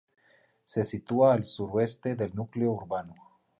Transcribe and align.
Se 0.65 0.83
sitúa 0.83 1.31
al 1.35 1.43
suroeste 1.43 2.15
del 2.15 2.33
núcleo 2.33 2.71
urbano. 2.71 3.13